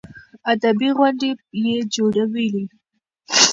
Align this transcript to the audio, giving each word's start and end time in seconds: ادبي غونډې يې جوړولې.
ادبي 0.51 0.89
غونډې 0.97 1.29
يې 1.63 1.77
جوړولې. 1.93 2.63